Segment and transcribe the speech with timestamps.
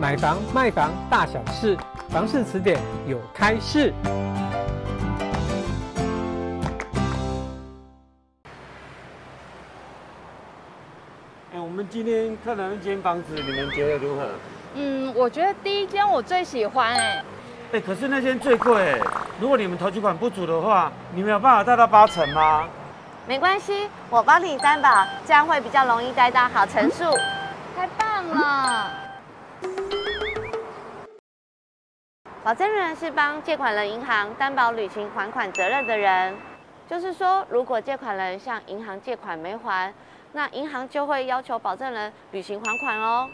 [0.00, 1.76] 买房卖房大小事，
[2.08, 3.92] 房事词典有开市。
[11.52, 14.26] 哎，我们今天看的那间房子，你们觉得如何？
[14.76, 17.22] 嗯，我觉得第一间我最喜欢哎。
[17.72, 19.00] 哎，可是那间最贵哎。
[19.38, 22.66] 如果你们投期款不足的话，你们有办法贷到八成吗？
[23.28, 27.04] 没关系，我帮你担保，这样会比较容易贷到好成数。
[27.76, 28.90] 太棒了！
[32.42, 36.34] 保证人是帮借款人银行担保履行还款责任的人，
[36.88, 39.92] 就是说，如果借款人向银行借款没还，
[40.32, 43.28] 那银行就会要求保证人履行还款哦。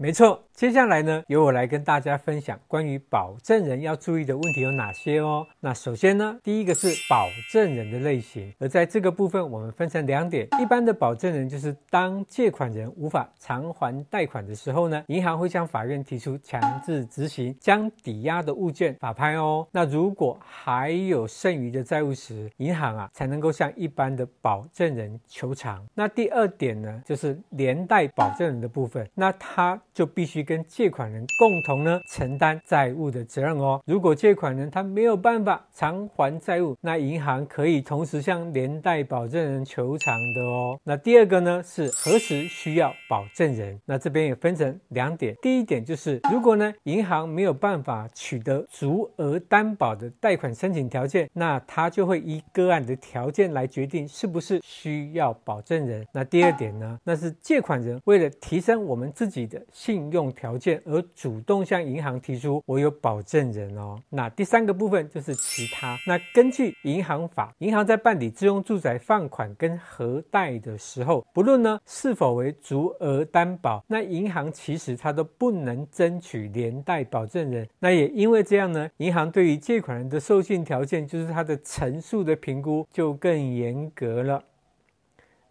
[0.00, 5.44] 没错，接下来呢，由我来跟大家分享关于保证人要注意的问题有哪些哦。
[5.58, 10.46] 那首先呢，第一个是保证人的类型，而在这个部分，我们分成两点。
[10.60, 19.66] 一般的保证人就是当借款人无法偿还贷款的时候呢，银行会向法院提出强制执行，将抵押的物件法拍哦。
[19.72, 25.84] 那如果还有剩余的债务时，银行啊才能够向一般的保证人求偿。
[25.92, 29.76] 那第二点呢，就是连带保证人的部分，那他。
[29.98, 33.82] 就必须跟借款人共同呢承担债务的责任哦。
[33.84, 40.78] 如果借款人他没有办法偿还债务，那银行可以同时向连带保证人求偿的哦。
[40.84, 43.76] 那第二个呢是何时需要保证人？
[43.86, 45.34] 那这边也分成两点。
[45.42, 56.06] 第一点就是如果呢银行没有办法取得足额担保的贷款申请条件，那他就会依个案的条件来决定是不是需要保证人。
[56.12, 59.60] 那第二点呢，那是借款人为了提升我们自己的。
[59.88, 63.98] 信用条件而主动向银行提出我有保证人哦。
[64.10, 65.96] 那第三个部分就是其他。
[66.06, 77.66] 那根据银行法，银行在办理自用住宅放款跟核贷的时候，不论呢是否为足额担保，那银行其实它都不能争取连带保证人。
[77.78, 84.44] 那也因为这样呢，银行对于借款人的授信条件，就是它的陈述的评估就更严格了。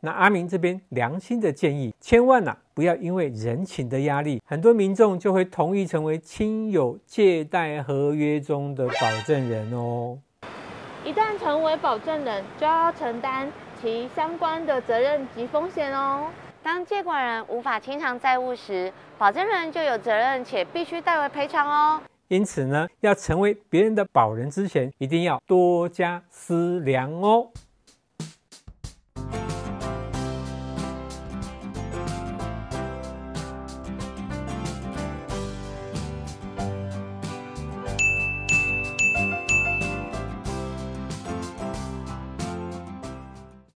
[0.01, 10.17] 那阿明这边良心的建议，千万呐、啊、不要因为人情的压力，很多民众就会同意成为亲友借贷合约中的保证人哦。
[11.03, 16.29] 一旦成为保证人，就要承担其相关的责任及风险哦。
[16.61, 22.01] 当借款人无法清偿债务时，保证人就有责任且必须代为赔偿哦。
[22.27, 27.47] 因此呢，要成为别人的保人之前，一定要多加思量哦。